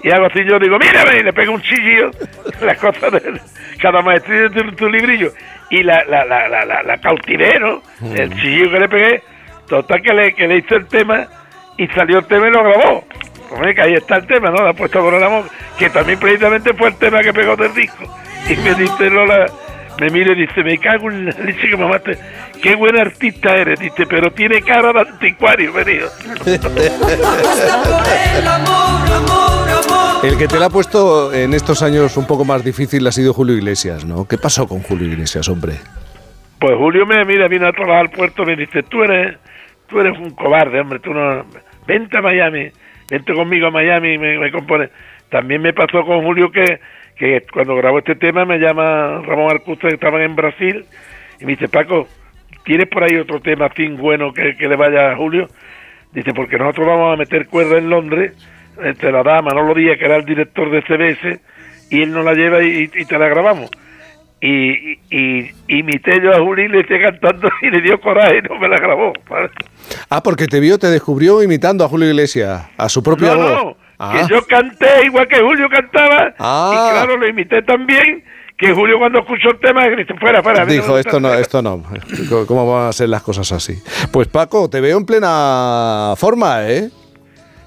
y 0.05 0.11
hago 0.11 0.27
así, 0.27 0.45
yo 0.45 0.59
digo, 0.59 0.79
mírame, 0.79 1.21
y 1.21 1.23
le 1.23 1.33
pego 1.33 1.55
un 1.55 1.63
chillido, 1.63 2.11
las 2.61 2.77
cosas 2.77 3.11
de 3.11 3.41
cada 3.81 4.03
maestría 4.03 4.51
de 4.51 4.73
tu, 4.73 4.87
librillo, 4.91 5.33
y 5.71 5.83
la, 5.83 6.05
la, 6.05 6.27
la, 6.27 6.47
la, 6.47 6.83
la 6.83 6.99
cautivero, 6.99 7.83
el 8.15 8.29
mm. 8.29 8.39
chillido 8.39 8.71
que 8.71 8.81
le 8.81 8.89
pegué, 8.91 9.23
total 9.67 10.03
que 10.03 10.13
le, 10.13 10.35
que 10.35 10.47
le 10.47 10.59
hice 10.59 10.75
el 10.75 10.87
tema, 10.89 11.27
y 11.79 11.87
salió 11.89 12.19
el 12.19 12.27
tema 12.27 12.49
y 12.49 12.51
lo 12.51 12.63
grabó. 12.63 13.05
Pues 13.49 13.75
que 13.75 13.81
ahí 13.81 13.95
está 13.95 14.17
el 14.17 14.27
tema, 14.27 14.51
¿no? 14.51 14.63
La 14.63 14.75
puesto 14.75 15.01
por 15.01 15.15
el 15.15 15.23
amor, 15.23 15.45
que 15.79 15.89
también 15.89 16.19
precisamente 16.19 16.75
fue 16.75 16.89
el 16.89 16.97
tema 16.97 17.23
que 17.23 17.33
pegó 17.33 17.57
del 17.57 17.73
disco. 17.73 18.05
Y 18.49 18.57
me 18.57 18.75
dice 18.75 19.09
Lola, 19.09 19.47
me 20.01 20.11
mire 20.11 20.33
y 20.33 20.47
dice, 20.47 20.63
me 20.63 20.79
cago 20.79 21.11
en 21.11 21.27
la 21.27 21.33
leche 21.33 21.69
que 21.69 21.77
mamaste, 21.77 22.19
qué 22.63 22.75
buen 22.75 22.99
artista 22.99 23.57
eres, 23.57 23.79
dice, 23.79 24.07
pero 24.07 24.33
tiene 24.33 24.63
cara 24.63 24.93
de 24.93 25.01
anticuario, 25.01 25.73
venido. 25.73 26.09
El 30.25 30.39
que 30.39 30.49
te 30.49 30.59
la 30.59 30.67
ha 30.67 30.71
puesto 30.71 31.35
en 31.35 31.53
estos 31.53 31.83
años 31.83 32.17
un 32.17 32.27
poco 32.27 32.47
más 32.47 32.65
difícil 32.65 33.07
ha 33.07 33.13
sido 33.13 33.35
Julio 33.35 33.57
Iglesias, 33.57 34.07
¿no? 34.07 34.27
¿Qué 34.27 34.39
pasó 34.39 34.67
con 34.67 34.81
Julio 34.81 35.07
Iglesias, 35.07 35.51
hombre? 35.51 35.75
Pues 36.59 36.73
Julio 36.79 37.05
me 37.05 37.23
mira, 37.27 37.47
vino 37.47 37.69
a 37.69 37.73
trabajar 37.73 38.01
al 38.01 38.11
puerto 38.11 38.43
y 38.43 38.47
me 38.47 38.57
dice, 38.57 38.83
tú 38.85 39.03
eres, 39.03 39.37
tú 39.87 40.01
eres 40.01 40.19
un 40.19 40.31
cobarde, 40.31 40.81
hombre, 40.81 40.99
tú 41.01 41.13
no... 41.13 41.45
Vente 41.87 42.17
a 42.17 42.23
Miami, 42.23 42.71
vente 43.11 43.35
conmigo 43.35 43.67
a 43.67 43.71
Miami 43.71 44.15
y 44.15 44.19
me, 44.19 44.39
me 44.39 44.51
compone. 44.51 44.89
También 45.35 45.63
me 45.63 45.73
pasó 45.73 46.05
con 46.05 46.23
Julio 46.23 46.53
que 46.53 46.79
que 47.17 47.43
cuando 47.53 47.77
grabó 47.77 47.99
este 47.99 48.15
tema 48.17 48.45
me 48.45 48.59
llama 48.59 49.23
Ramón 49.25 49.51
Arcusta, 49.51 49.89
que 49.89 49.95
estaban 49.95 50.23
en 50.23 50.37
Brasil, 50.37 50.85
y 51.41 51.45
me 51.45 51.53
dice, 51.53 51.69
Paco, 51.69 52.09
¿tienes 52.65 52.89
por 52.89 53.05
ahí 53.05 53.17
otro 53.17 53.41
tema 53.41 53.69
fin 53.71 53.97
bueno 53.97 54.33
que, 54.33 54.55
le 54.59 54.77
vaya 54.77 55.13
a 55.13 55.17
Julio? 55.17 55.49
Dice, 56.13 56.33
porque 56.33 56.59
nosotros 56.59 56.87
vamos 56.87 57.15
a 57.15 57.17
meter 57.17 57.47
cuerda 57.47 57.79
en 57.79 57.91
Londres, 57.91 58.33
entre 58.83 59.13
la 59.13 59.23
dama, 59.23 59.53
no 59.53 59.63
lo 59.63 59.75
día 59.75 59.97
que 59.97 60.05
era 60.05 60.17
el 60.17 60.25
director 60.25 60.71
de 60.71 60.83
CBS, 60.83 61.41
y 61.91 62.03
él 62.03 62.13
nos 62.13 62.25
la 62.25 62.35
lleva 62.35 62.63
y, 62.63 62.89
te 62.89 63.19
la 63.19 63.29
grabamos. 63.29 63.71
Y, 64.41 64.99
y, 65.11 65.51
imité 65.69 66.21
yo 66.23 66.35
a 66.35 66.39
Julio 66.39 66.67
y 66.67 66.69
le 66.69 66.81
estoy 66.81 67.01
cantando 67.01 67.49
y 67.63 67.71
le 67.71 67.81
dio 67.81 68.01
coraje 68.01 68.39
y 68.39 68.43
no 68.43 68.59
me 68.59 68.69
la 68.69 68.77
grabó. 68.77 69.13
Ah, 70.11 70.23
porque 70.23 70.47
te 70.47 70.61
vio, 70.61 70.79
te 70.79 70.89
descubrió 70.89 71.43
imitando 71.43 71.85
a 71.85 71.89
Julio 71.89 72.09
Iglesias, 72.09 72.67
a 72.77 72.89
su 72.89 73.03
propia 73.03 73.35
voz. 73.35 73.77
Que 73.77 73.84
ah. 73.99 74.27
yo 74.29 74.45
canté 74.47 75.07
igual 75.07 75.29
que 75.29 75.41
Julio 75.41 75.69
cantaba. 75.69 76.29
Y 76.29 76.35
ah. 76.39 76.91
claro, 76.93 77.17
lo 77.17 77.29
imité 77.29 77.63
también. 77.63 78.25
Que 78.57 78.73
Julio 78.73 78.99
cuando 78.99 79.19
escuchó 79.19 79.49
el 79.51 79.59
tema 79.59 79.85
gritó, 79.89 80.15
fuera, 80.17 80.41
fuera. 80.41 80.65
Dijo, 80.65 80.97
esto 80.97 81.19
no, 81.19 81.35
esto 81.35 81.61
no. 81.61 81.83
¿Cómo 82.47 82.73
van 82.73 82.89
a 82.89 82.93
ser 82.93 83.09
las 83.09 83.23
cosas 83.23 83.51
así? 83.51 83.83
Pues 84.13 84.29
Paco, 84.29 84.71
te 84.71 84.81
veo 84.81 84.97
en 84.97 85.05
plena 85.05 86.15
forma, 86.17 86.71
¿eh? 86.71 86.89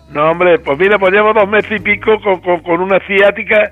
No, 0.10 0.32
hombre, 0.32 0.58
pues 0.60 0.80
mira, 0.80 0.98
pues 0.98 1.12
llevo 1.12 1.34
dos 1.34 1.50
meses 1.50 1.70
y 1.70 1.80
pico 1.80 2.18
con, 2.22 2.40
con, 2.62 2.82
una 2.82 2.98
ciática 3.06 3.72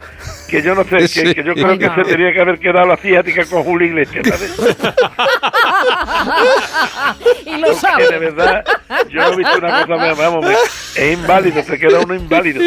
que 0.50 0.62
yo 0.62 0.76
no 0.76 0.84
sé, 0.84 0.98
que, 0.98 1.34
yo 1.44 1.54
creo 1.54 1.80
que 1.80 1.90
se 1.90 2.04
tenía 2.04 2.34
que 2.34 2.42
haber 2.42 2.60
quedado 2.60 2.88
la 2.88 2.98
ciática 2.98 3.46
con 3.46 3.64
Julio 3.64 3.88
Iglesias, 3.88 4.28
¿sabes? 4.28 4.78
y 7.46 7.58
lo 7.58 7.74
sabes. 7.74 8.10
de 8.10 8.20
verdad, 8.20 8.66
yo 9.10 9.24
he 9.24 9.36
visto 9.38 9.58
una 9.60 9.86
cosa, 9.86 10.14
vamos, 10.14 10.46
es 10.98 11.14
inválido, 11.18 11.64
se 11.64 11.80
queda 11.80 12.02
uno 12.02 12.14
inválido. 12.14 12.64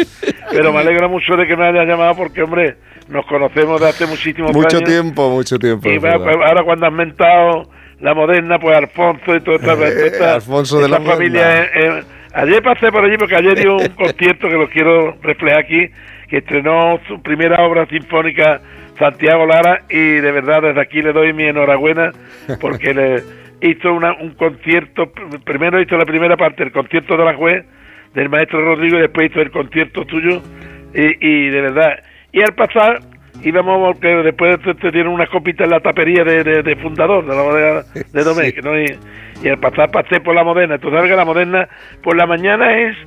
Pero 0.49 0.73
me 0.73 0.79
alegra 0.79 1.07
mucho 1.07 1.35
de 1.35 1.45
que 1.45 1.55
me 1.55 1.67
haya 1.67 1.83
llamado 1.83 2.15
porque, 2.15 2.41
hombre, 2.41 2.75
nos 3.07 3.23
conocemos 3.27 3.79
de 3.79 3.89
hace 3.89 4.07
muchísimos 4.07 4.51
mucho 4.51 4.77
años. 4.77 4.81
Mucho 4.81 4.91
tiempo, 4.91 5.29
mucho 5.29 5.59
tiempo. 5.59 5.87
Y 5.87 5.99
pues, 5.99 6.11
ahora 6.11 6.63
cuando 6.63 6.87
has 6.87 6.93
mentado 6.93 7.69
la 7.99 8.15
moderna, 8.15 8.57
pues 8.57 8.75
Alfonso 8.75 9.35
y 9.35 9.41
toda 9.41 9.57
esta, 9.57 10.05
esta, 10.05 10.33
Alfonso 10.35 10.79
de 10.79 10.89
la 10.89 10.99
familia... 11.01 11.69
Ayer 12.33 12.61
pasé 12.61 12.91
por 12.91 13.03
allí 13.03 13.17
porque 13.17 13.35
ayer 13.35 13.55
dio 13.55 13.77
un 13.77 13.87
concierto 13.95 14.47
que 14.47 14.55
lo 14.55 14.69
quiero 14.69 15.17
reflejar 15.21 15.59
aquí, 15.59 15.87
que 16.27 16.37
estrenó 16.37 16.99
su 17.07 17.21
primera 17.21 17.65
obra 17.65 17.87
sinfónica 17.87 18.61
Santiago 18.97 19.45
Lara 19.45 19.83
y 19.89 19.97
de 19.97 20.31
verdad 20.31 20.61
desde 20.61 20.81
aquí 20.81 21.01
le 21.01 21.13
doy 21.13 21.33
mi 21.33 21.45
enhorabuena 21.45 22.11
porque 22.59 22.93
le 22.93 23.23
hizo 23.61 23.93
una, 23.93 24.13
un 24.13 24.31
concierto, 24.35 25.11
primero 25.43 25.81
hizo 25.81 25.97
la 25.97 26.05
primera 26.05 26.37
parte, 26.37 26.63
el 26.63 26.71
concierto 26.71 27.17
de 27.17 27.25
la 27.25 27.33
juez 27.35 27.65
del 28.13 28.29
maestro 28.29 28.63
Rodrigo 28.63 28.97
y 28.97 29.01
después 29.01 29.31
hizo 29.31 29.41
el 29.41 29.51
concierto 29.51 30.05
tuyo 30.05 30.41
y, 30.93 31.27
y 31.27 31.49
de 31.49 31.61
verdad. 31.61 32.03
Y 32.31 32.41
al 32.41 32.53
pasar 32.53 32.99
íbamos 33.43 33.93
porque 33.93 34.07
después 34.07 34.59
te, 34.61 34.73
te 34.75 34.91
tiene 34.91 35.09
una 35.09 35.27
copita 35.27 35.63
en 35.63 35.71
la 35.71 35.79
tapería 35.79 36.23
de, 36.23 36.43
de, 36.43 36.75
fundador 36.77 37.25
de 37.25 37.35
la 37.35 37.41
bodega 37.41 37.83
de 38.11 38.23
Domé, 38.23 38.53
¿no? 38.63 38.77
y 39.43 39.47
al 39.47 39.59
pasar 39.59 39.89
pasé 39.91 40.19
por 40.19 40.35
la 40.35 40.43
moderna. 40.43 40.77
Tú 40.77 40.89
sabes 40.89 41.09
que 41.09 41.15
la 41.15 41.25
moderna 41.25 41.67
por 42.03 42.15
la 42.15 42.25
mañana 42.25 42.77
es 42.77 42.97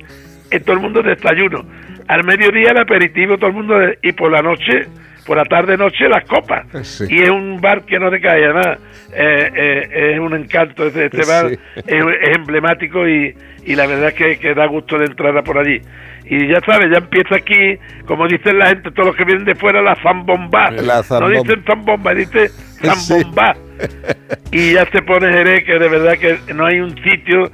en 0.51 0.63
todo 0.63 0.75
el 0.75 0.81
mundo 0.81 1.01
desayuno, 1.01 1.65
al 2.07 2.23
mediodía 2.23 2.71
el 2.71 2.79
aperitivo, 2.79 3.37
todo 3.37 3.47
el 3.47 3.55
mundo, 3.55 3.75
y 4.01 4.11
por 4.11 4.31
la 4.31 4.41
noche, 4.41 4.87
por 5.25 5.37
la 5.37 5.45
tarde 5.45 5.77
noche 5.77 6.07
las 6.07 6.25
copas. 6.25 6.65
Y 7.09 7.21
es 7.21 7.29
un 7.29 7.59
bar 7.59 7.83
que 7.85 7.99
no 7.99 8.09
te 8.11 8.19
cae, 8.19 8.45
además 8.45 8.77
eh, 9.13 9.51
eh, 9.55 10.11
es 10.13 10.19
un 10.19 10.35
encanto, 10.35 10.85
este, 10.85 11.05
este 11.05 11.25
bar 11.25 11.51
es, 11.75 12.35
emblemático 12.35 13.07
y, 13.07 13.35
y 13.65 13.75
la 13.75 13.87
verdad 13.87 14.09
es 14.09 14.13
que, 14.13 14.39
que 14.39 14.53
da 14.53 14.65
gusto 14.67 14.97
de 14.97 15.05
entrar 15.05 15.43
por 15.43 15.57
allí 15.57 15.81
y 16.25 16.47
ya 16.47 16.59
sabes, 16.61 16.89
ya 16.91 16.99
empieza 16.99 17.35
aquí, 17.35 17.77
como 18.05 18.27
dicen 18.27 18.57
la 18.57 18.67
gente, 18.67 18.91
todos 18.91 19.07
los 19.07 19.15
que 19.15 19.25
vienen 19.25 19.45
de 19.45 19.55
fuera, 19.55 19.81
la 19.81 19.95
zambomba. 20.01 20.71
No 21.19 21.29
dicen 21.29 21.63
zambomba, 21.65 22.13
dicen 22.13 22.49
zambomba. 22.81 23.55
y 24.51 24.73
ya 24.73 24.85
se 24.85 25.01
pone 25.01 25.31
Jerez, 25.31 25.65
que 25.65 25.79
de 25.79 25.89
verdad 25.89 26.17
que 26.17 26.53
no 26.53 26.65
hay 26.65 26.79
un 26.79 26.95
sitio 27.03 27.51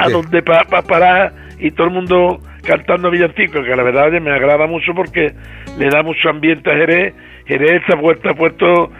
a 0.00 0.08
donde 0.08 0.42
parar 0.42 1.32
y 1.58 1.70
todo 1.72 1.88
el 1.88 1.92
mundo 1.92 2.40
cantando 2.62 3.10
villancicos, 3.10 3.64
que 3.64 3.76
la 3.76 3.82
verdad 3.82 4.10
me 4.20 4.32
agrada 4.32 4.66
mucho 4.66 4.94
porque 4.94 5.34
le 5.78 5.88
da 5.90 6.02
mucho 6.02 6.30
ambiente 6.30 6.70
a 6.70 6.74
Jerez. 6.74 7.14
Jerez 7.46 7.82
se 7.86 7.92
ha 7.92 8.00
vuelto, 8.00 8.30
ha 8.30 8.34
puesto 8.34 8.90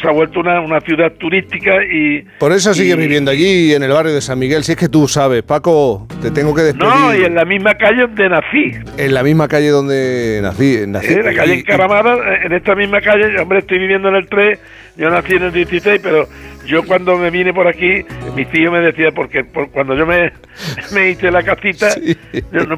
se 0.00 0.08
ha 0.08 0.12
vuelto 0.12 0.40
una, 0.40 0.60
una, 0.60 0.80
ciudad 0.80 1.12
turística 1.12 1.84
y... 1.84 2.22
Por 2.38 2.52
eso 2.52 2.72
sigue 2.72 2.94
viviendo 2.96 3.30
allí, 3.30 3.74
en 3.74 3.82
el 3.82 3.90
barrio 3.90 4.12
de 4.12 4.20
San 4.20 4.38
Miguel, 4.38 4.64
si 4.64 4.72
es 4.72 4.78
que 4.78 4.88
tú 4.88 5.08
sabes, 5.08 5.42
Paco, 5.42 6.06
te 6.22 6.30
tengo 6.30 6.54
que 6.54 6.62
despedir. 6.62 6.88
No, 6.88 7.14
y 7.14 7.24
en 7.24 7.34
la 7.34 7.44
misma 7.44 7.74
calle 7.74 8.02
donde 8.02 8.28
nací. 8.28 8.72
En 8.96 9.14
la 9.14 9.22
misma 9.22 9.48
calle 9.48 9.68
donde 9.68 10.40
nací. 10.42 10.84
nací 10.86 11.12
en 11.12 11.24
la 11.24 11.34
calle 11.34 11.54
Encaramada, 11.54 12.16
en 12.44 12.52
esta 12.52 12.74
misma 12.74 13.00
calle, 13.00 13.38
hombre, 13.40 13.58
estoy 13.58 13.78
viviendo 13.78 14.08
en 14.08 14.16
el 14.16 14.28
3, 14.28 14.58
yo 14.96 15.10
nací 15.10 15.34
en 15.34 15.42
el 15.44 15.52
16, 15.52 16.00
pero 16.02 16.28
yo 16.66 16.84
cuando 16.84 17.18
me 17.18 17.30
vine 17.30 17.52
por 17.52 17.66
aquí, 17.66 18.04
mi 18.34 18.44
tío 18.46 18.70
me 18.70 18.80
decía, 18.80 19.10
porque 19.12 19.44
cuando 19.72 19.94
yo 19.96 20.06
me, 20.06 20.32
me 20.94 21.10
hice 21.10 21.30
la 21.30 21.42
casita, 21.42 21.88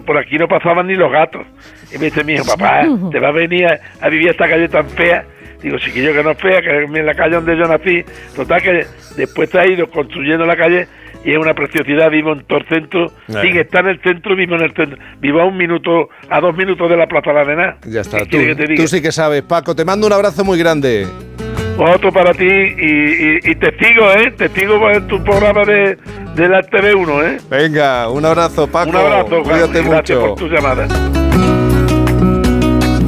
por 0.04 0.16
aquí 0.16 0.38
no 0.38 0.48
pasaban 0.48 0.86
ni 0.86 0.94
los 0.94 1.12
gatos. 1.12 1.46
Y 1.94 1.98
me 1.98 2.06
dice, 2.06 2.24
mi 2.24 2.34
hijo, 2.34 2.44
papá, 2.44 2.86
te 3.10 3.18
va 3.18 3.28
a 3.28 3.32
venir 3.32 3.66
a, 3.66 3.78
a 4.00 4.08
vivir 4.08 4.30
esta 4.30 4.48
calle 4.48 4.68
tan 4.68 4.88
fea 4.88 5.26
Digo, 5.62 5.78
chiquillo, 5.78 6.12
que 6.12 6.22
no 6.22 6.32
es 6.32 6.38
fea, 6.38 6.60
que 6.60 6.84
en 6.84 7.06
la 7.06 7.14
calle 7.14 7.36
donde 7.36 7.56
yo 7.56 7.66
nací. 7.66 8.04
Total, 8.34 8.62
que 8.62 8.86
después 9.16 9.50
se 9.50 9.58
ha 9.60 9.66
ido 9.66 9.88
construyendo 9.88 10.44
la 10.44 10.56
calle 10.56 10.88
y 11.24 11.32
es 11.32 11.38
una 11.38 11.54
preciosidad, 11.54 12.10
vivo 12.10 12.32
en 12.32 12.44
todo 12.44 12.58
el 12.58 12.66
centro, 12.66 13.12
sin 13.28 13.56
estar 13.56 13.84
en 13.84 13.90
el 13.90 14.00
centro, 14.00 14.34
vivo 14.34 14.56
en 14.56 14.62
el 14.62 14.74
centro, 14.74 14.98
vivo 15.20 15.40
a 15.40 15.44
un 15.44 15.56
minuto, 15.56 16.08
a 16.28 16.40
dos 16.40 16.56
minutos 16.56 16.90
de 16.90 16.96
la 16.96 17.06
Plaza 17.06 17.30
de 17.30 17.34
la 17.34 17.40
Arena. 17.42 17.76
Ya 17.86 18.00
está, 18.00 18.24
tú, 18.24 18.38
tú 18.76 18.88
sí 18.88 19.00
que 19.00 19.12
sabes, 19.12 19.42
Paco, 19.42 19.74
te 19.74 19.84
mando 19.84 20.06
un 20.06 20.12
abrazo 20.12 20.44
muy 20.44 20.58
grande. 20.58 21.06
Otro 21.78 22.12
para 22.12 22.34
ti 22.34 22.44
y, 22.44 23.50
y, 23.50 23.54
testigo, 23.54 24.12
¿eh? 24.12 24.30
Testigo 24.36 24.90
en 24.90 25.06
tu 25.06 25.22
programa 25.24 25.64
de, 25.64 25.96
de 26.34 26.48
la 26.48 26.60
TV1, 26.60 27.24
¿eh? 27.24 27.40
Venga, 27.48 28.10
un 28.10 28.24
abrazo, 28.24 28.66
Paco. 28.66 28.90
Un 28.90 28.96
abrazo, 28.96 29.42
Cuídate 29.42 29.82
gracias 29.82 30.18
mucho. 30.18 30.20
por 30.20 30.38
tu 30.38 30.48
llamada. 30.48 30.86